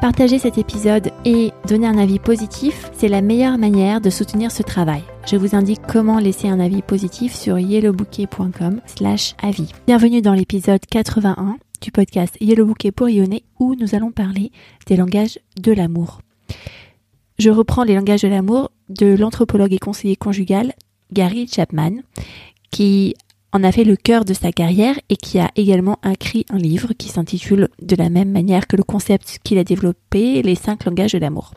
[0.00, 4.62] Partager cet épisode et donner un avis positif, c'est la meilleure manière de soutenir ce
[4.62, 5.02] travail.
[5.26, 9.72] Je vous indique comment laisser un avis positif sur yellowbouquet.com slash avis.
[9.86, 14.52] Bienvenue dans l'épisode 81 du podcast Yellow Bouquet pour Yonner où nous allons parler
[14.86, 16.20] des langages de l'amour.
[17.38, 20.74] Je reprends les langages de l'amour de l'anthropologue et conseiller conjugal
[21.10, 22.02] Gary Chapman
[22.70, 23.14] qui
[23.52, 26.92] en a fait le cœur de sa carrière et qui a également écrit un livre
[26.92, 31.12] qui s'intitule de la même manière que le concept qu'il a développé, les cinq langages
[31.12, 31.54] de l'amour.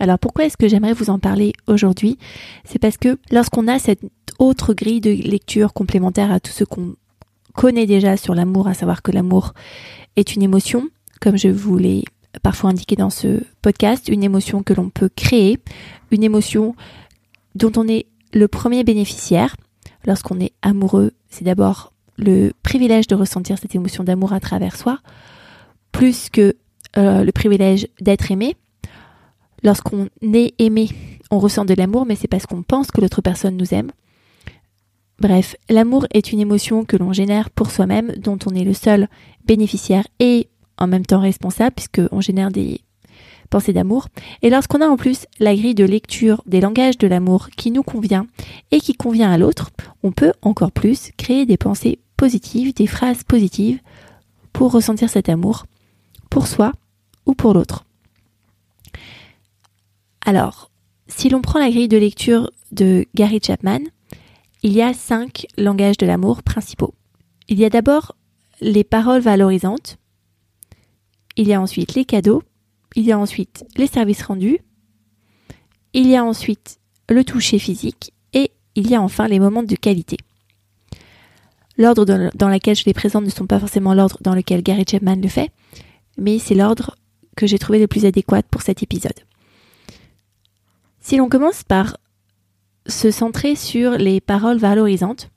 [0.00, 2.18] Alors pourquoi est-ce que j'aimerais vous en parler aujourd'hui?
[2.64, 4.02] C'est parce que lorsqu'on a cette
[4.38, 6.94] autre grille de lecture complémentaire à tout ce qu'on
[7.54, 9.54] connaît déjà sur l'amour, à savoir que l'amour
[10.16, 10.88] est une émotion,
[11.20, 12.04] comme je vous l'ai
[12.42, 15.58] parfois indiqué dans ce podcast, une émotion que l'on peut créer,
[16.10, 16.76] une émotion
[17.54, 19.56] dont on est le premier bénéficiaire
[20.06, 24.98] lorsqu'on est amoureux c'est d'abord le privilège de ressentir cette émotion d'amour à travers soi,
[25.92, 26.56] plus que
[26.96, 28.56] euh, le privilège d'être aimé.
[29.62, 30.88] Lorsqu'on est aimé,
[31.30, 33.90] on ressent de l'amour, mais c'est parce qu'on pense que l'autre personne nous aime.
[35.20, 39.08] Bref, l'amour est une émotion que l'on génère pour soi-même, dont on est le seul
[39.44, 42.80] bénéficiaire et en même temps responsable, puisqu'on génère des
[43.48, 44.08] pensée d'amour.
[44.42, 47.82] Et lorsqu'on a en plus la grille de lecture des langages de l'amour qui nous
[47.82, 48.26] convient
[48.70, 49.70] et qui convient à l'autre,
[50.02, 53.80] on peut encore plus créer des pensées positives, des phrases positives
[54.52, 55.66] pour ressentir cet amour
[56.30, 56.72] pour soi
[57.26, 57.84] ou pour l'autre.
[60.24, 60.70] Alors,
[61.06, 63.80] si l'on prend la grille de lecture de Gary Chapman,
[64.62, 66.94] il y a cinq langages de l'amour principaux.
[67.48, 68.16] Il y a d'abord
[68.60, 69.96] les paroles valorisantes,
[71.36, 72.42] il y a ensuite les cadeaux,
[72.96, 74.58] il y a ensuite les services rendus.
[75.92, 76.78] Il y a ensuite
[77.08, 78.12] le toucher physique.
[78.32, 80.16] Et il y a enfin les moments de qualité.
[81.76, 85.16] L'ordre dans lequel je les présente ne sont pas forcément l'ordre dans lequel Gary Chapman
[85.16, 85.50] le fait,
[86.16, 86.96] mais c'est l'ordre
[87.36, 89.20] que j'ai trouvé le plus adéquat pour cet épisode.
[91.00, 91.96] Si l'on commence par
[92.86, 95.30] se centrer sur les paroles valorisantes,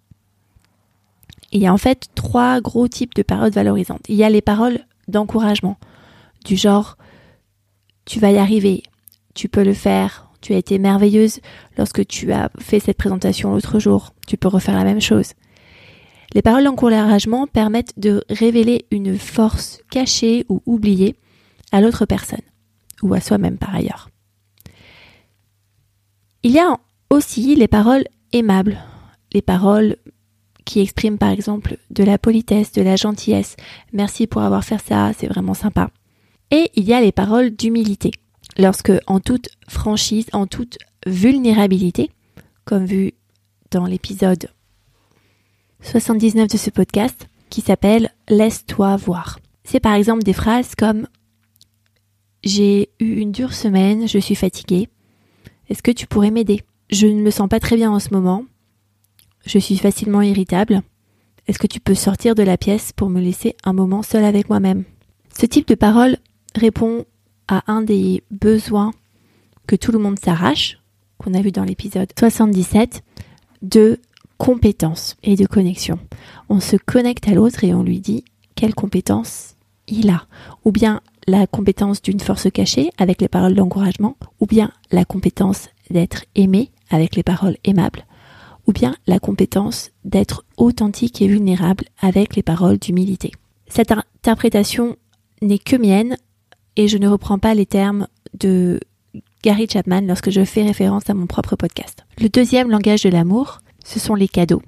[1.52, 4.10] il y a en fait trois gros types de paroles valorisantes.
[4.10, 5.78] Il y a les paroles d'encouragement,
[6.44, 6.98] du genre
[8.06, 8.84] tu vas y arriver,
[9.34, 11.40] tu peux le faire, tu as été merveilleuse
[11.78, 15.34] lorsque tu as fait cette présentation l'autre jour, tu peux refaire la même chose.
[16.34, 21.16] Les paroles d'encouragement permettent de révéler une force cachée ou oubliée
[21.72, 22.42] à l'autre personne,
[23.02, 24.10] ou à soi-même par ailleurs.
[26.44, 26.78] Il y a
[27.10, 28.80] aussi les paroles aimables,
[29.34, 29.98] les paroles
[30.66, 33.58] qui expriment par exemple de la politesse, de la gentillesse.
[33.94, 35.92] Merci pour avoir fait ça, c'est vraiment sympa.
[36.52, 38.12] Et il y a les paroles d'humilité.
[38.58, 42.12] Lorsque, en toute franchise, en toute vulnérabilité,
[42.66, 43.14] comme vu
[43.72, 44.50] dans l'épisode
[45.82, 49.40] 79 de ce podcast, qui s'appelle Laisse-toi voir.
[49.64, 51.08] C'est par exemple des phrases comme
[52.44, 54.90] J'ai eu une dure semaine, je suis fatiguée.
[55.70, 58.44] Est-ce que tu pourrais m'aider Je ne me sens pas très bien en ce moment.
[59.46, 60.82] Je suis facilement irritable.
[61.48, 64.50] Est-ce que tu peux sortir de la pièce pour me laisser un moment seul avec
[64.50, 64.84] moi-même?
[65.38, 66.18] Ce type de paroles
[66.56, 67.06] répond
[67.48, 68.92] à un des besoins
[69.68, 70.80] que tout le monde s'arrache,
[71.18, 73.04] qu'on a vu dans l'épisode 77,
[73.62, 74.00] de
[74.38, 76.00] compétence et de connexion.
[76.50, 78.26] On se connecte à l'autre et on lui dit
[78.56, 79.56] quelle compétence
[79.88, 80.26] il a.
[80.66, 85.70] Ou bien la compétence d'une force cachée avec les paroles d'encouragement, ou bien la compétence
[85.90, 88.06] d'être aimé avec les paroles aimables,
[88.68, 93.32] ou bien la compétence d'être authentique et vulnérable avec les paroles d'humilité.
[93.68, 94.98] Cette interprétation
[95.42, 96.18] n'est que mienne,
[96.76, 98.08] et je ne reprends pas les termes
[98.40, 98.80] de
[99.44, 102.06] Gary Chapman lorsque je fais référence à mon propre podcast.
[102.20, 104.62] Le deuxième langage de l'amour, ce sont les cadeaux.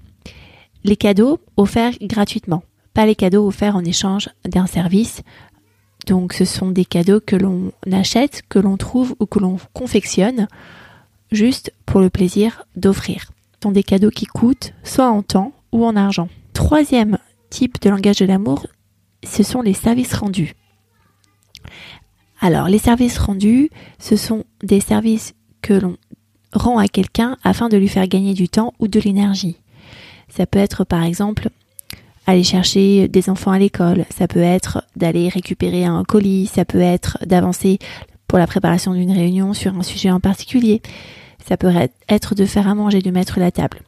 [0.84, 2.64] Les cadeaux offerts gratuitement,
[2.94, 5.22] pas les cadeaux offerts en échange d'un service.
[6.08, 10.48] Donc ce sont des cadeaux que l'on achète, que l'on trouve ou que l'on confectionne
[11.32, 13.32] juste pour le plaisir d'offrir.
[13.54, 16.28] Ce sont des cadeaux qui coûtent soit en temps ou en argent.
[16.54, 17.18] Troisième
[17.50, 18.66] type de langage de l'amour,
[19.24, 20.54] ce sont les services rendus.
[22.42, 25.98] Alors, les services rendus, ce sont des services que l'on
[26.52, 29.58] rend à quelqu'un afin de lui faire gagner du temps ou de l'énergie.
[30.30, 31.50] Ça peut être par exemple
[32.26, 36.82] aller chercher des enfants à l'école, ça peut être d'aller récupérer un colis, ça peut
[36.82, 37.80] être d'avancer
[38.28, 40.82] pour la préparation d'une réunion sur un sujet en particulier.
[41.46, 41.72] Ça peut
[42.10, 43.82] être de faire à manger, de mettre la table.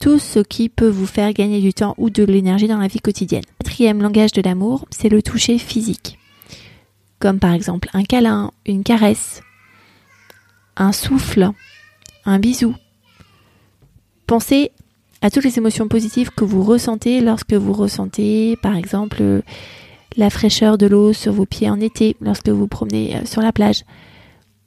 [0.00, 3.00] Tout ce qui peut vous faire gagner du temps ou de l'énergie dans la vie
[3.00, 3.44] quotidienne.
[3.60, 6.18] Quatrième langage de l'amour, c'est le toucher physique.
[7.18, 9.42] Comme par exemple un câlin, une caresse,
[10.76, 11.50] un souffle,
[12.24, 12.74] un bisou.
[14.26, 14.70] Pensez
[15.22, 19.42] à toutes les émotions positives que vous ressentez lorsque vous ressentez par exemple
[20.16, 23.52] la fraîcheur de l'eau sur vos pieds en été lorsque vous promenez euh, sur la
[23.52, 23.84] plage,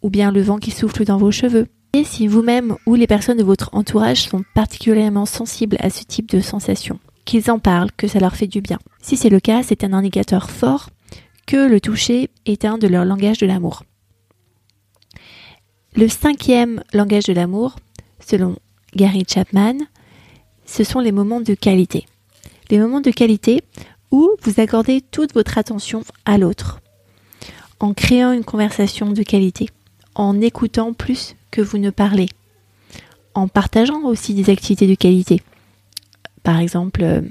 [0.02, 1.68] ou bien le vent qui souffle dans vos cheveux.
[1.94, 6.30] Et si vous-même ou les personnes de votre entourage sont particulièrement sensibles à ce type
[6.30, 8.78] de sensation, qu'ils en parlent, que ça leur fait du bien.
[9.02, 10.92] Si c'est le cas, c'est un indicateur fort
[11.50, 13.82] que le toucher est un de leurs langages de l'amour.
[15.96, 17.76] Le cinquième langage de l'amour,
[18.20, 18.56] selon
[18.96, 19.74] Gary Chapman,
[20.68, 22.06] ce sont les moments de qualité.
[22.70, 23.64] Les moments de qualité
[24.12, 26.82] où vous accordez toute votre attention à l'autre,
[27.80, 29.70] en créant une conversation de qualité,
[30.14, 32.30] en écoutant plus que vous ne parlez,
[33.34, 35.42] en partageant aussi des activités de qualité.
[36.44, 37.22] Par exemple, euh,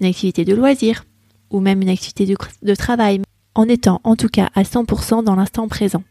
[0.00, 1.04] une activité de loisir
[1.50, 3.20] ou même une activité de, de travail,
[3.54, 6.02] en étant en tout cas à 100% dans l'instant présent.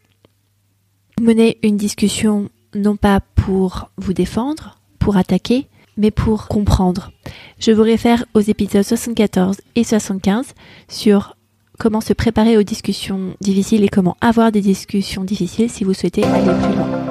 [1.21, 5.67] Menez une discussion non pas pour vous défendre, pour attaquer,
[5.97, 7.11] mais pour comprendre.
[7.59, 10.53] Je vous réfère aux épisodes 74 et 75
[10.87, 11.35] sur
[11.77, 16.23] comment se préparer aux discussions difficiles et comment avoir des discussions difficiles si vous souhaitez
[16.23, 17.03] aller plus loin.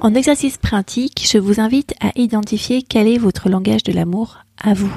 [0.00, 4.74] En exercice pratique, je vous invite à identifier quel est votre langage de l'amour à
[4.74, 4.92] vous.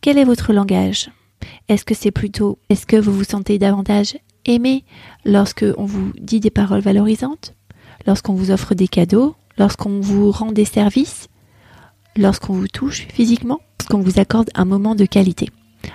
[0.00, 1.10] Quel est votre langage?
[1.68, 4.84] Est-ce que c'est plutôt, est-ce que vous vous sentez davantage aimé
[5.24, 7.54] lorsque on vous dit des paroles valorisantes,
[8.06, 11.28] lorsqu'on vous offre des cadeaux, lorsqu'on vous rend des services,
[12.16, 15.48] lorsqu'on vous touche physiquement, lorsqu'on vous accorde un moment de qualité?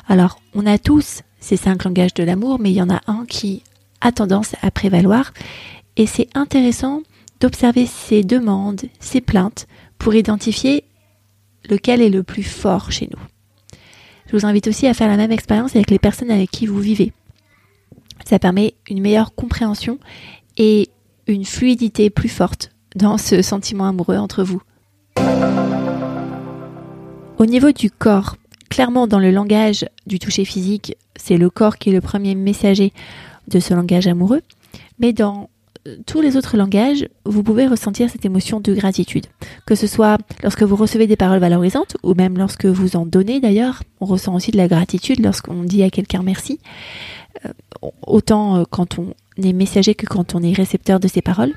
[0.08, 3.26] Alors, on a tous ces cinq langages de l'amour, mais il y en a un
[3.26, 3.64] qui
[4.02, 5.34] a tendance à prévaloir.
[5.98, 7.02] Et c'est intéressant
[7.40, 9.68] d'observer ces demandes, ces plaintes,
[9.98, 10.84] pour identifier
[11.70, 13.22] lequel est le plus fort chez nous.
[14.30, 16.80] Je vous invite aussi à faire la même expérience avec les personnes avec qui vous
[16.80, 17.14] vivez.
[18.26, 19.98] Ça permet une meilleure compréhension
[20.56, 20.90] et
[21.26, 24.62] une fluidité plus forte dans ce sentiment amoureux entre vous.
[27.40, 28.36] Au niveau du corps,
[28.70, 32.94] clairement dans le langage du toucher physique, c'est le corps qui est le premier messager
[33.48, 34.42] de ce langage amoureux,
[35.00, 35.50] mais dans
[36.06, 39.28] tous les autres langages, vous pouvez ressentir cette émotion de gratitude.
[39.66, 43.40] Que ce soit lorsque vous recevez des paroles valorisantes, ou même lorsque vous en donnez
[43.40, 46.60] d'ailleurs, on ressent aussi de la gratitude lorsqu'on dit à quelqu'un merci,
[47.46, 47.50] euh,
[48.06, 51.54] autant euh, quand on est messager que quand on est récepteur de ces paroles.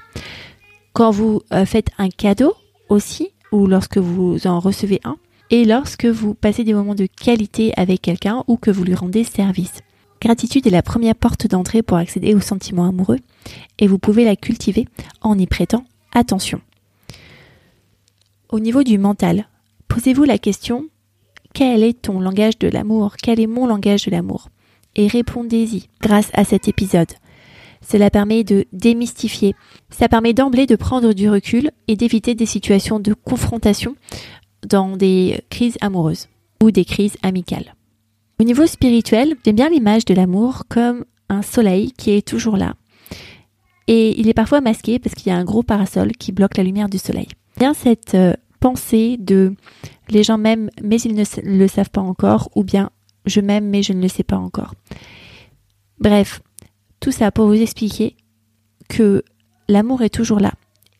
[0.93, 2.53] Quand vous faites un cadeau
[2.91, 5.17] aussi, ou lorsque vous en recevez un,
[5.53, 9.25] et lorsque vous passez des moments de qualité avec quelqu'un ou que vous lui rendez
[9.25, 9.83] service.
[10.23, 13.19] Gratitude est la première porte d'entrée pour accéder aux sentiments amoureux
[13.81, 14.87] et vous pouvez la cultiver
[15.21, 15.85] en y prêtant
[16.15, 16.61] attention.
[18.49, 19.49] Au niveau du mental,
[19.89, 20.87] posez-vous la question
[21.55, 23.17] quel est ton langage de l'amour?
[23.21, 24.49] Quel est mon langage de l'amour?
[24.95, 27.11] Et répondez-y grâce à cet épisode.
[27.87, 29.57] Cela permet de démystifier.
[29.91, 33.97] Ça permet d'emblée de prendre du recul et d'éviter des situations de confrontation
[34.67, 36.29] dans des crises amoureuses
[36.63, 37.75] ou des crises amicales.
[38.43, 42.75] Au niveau spirituel, j'aime bien l'image de l'amour comme un soleil qui est toujours là.
[43.87, 46.65] Et il est parfois masqué parce qu'il y a un gros parasol qui bloque la
[46.65, 47.29] lumière du soleil.
[47.57, 49.55] Bien cette euh, pensée de
[50.09, 51.23] les gens m'aiment mais ils ne
[51.57, 52.91] le savent pas encore ou bien
[53.27, 54.75] je m'aime mais je ne le sais pas encore.
[56.01, 56.41] Bref,
[56.99, 58.17] tout ça pour vous expliquer
[58.89, 59.23] que
[59.69, 60.51] l'amour est toujours là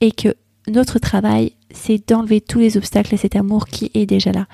[0.01, 0.37] et que
[0.69, 4.47] notre travail c'est d'enlever tous les obstacles à cet amour qui est déjà là.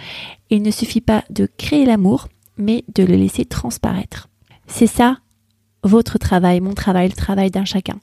[0.49, 4.29] Il ne suffit pas de créer l'amour, mais de le laisser transparaître.
[4.67, 5.19] C'est ça
[5.85, 7.99] votre travail, mon travail, le travail d'un chacun.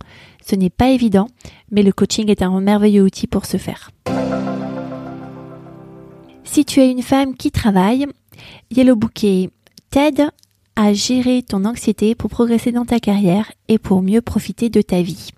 [0.46, 1.28] Ce n'est pas évident,
[1.72, 3.92] mais le coaching est un merveilleux outil pour ce faire.
[6.44, 8.08] Si tu es une femme qui travaille,
[8.72, 9.50] Yellow Bouquet
[9.90, 10.30] t'aide
[10.76, 15.02] à gérer ton anxiété pour progresser dans ta carrière et pour mieux profiter de ta
[15.02, 15.32] vie.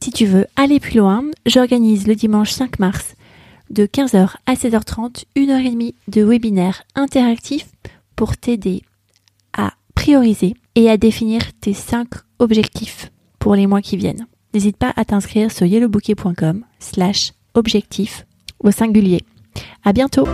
[0.00, 3.14] Si tu veux aller plus loin, j'organise le dimanche 5 mars
[3.70, 7.66] de 15h à 16h30 une heure et demie de webinaire interactif
[8.16, 8.82] pour t'aider
[9.56, 12.08] à prioriser et à définir tes 5
[12.38, 14.26] objectifs pour les mois qui viennent.
[14.54, 18.26] N'hésite pas à t'inscrire sur yellowbouquet.com slash objectif
[18.60, 19.20] au singulier.
[19.84, 20.26] À bientôt!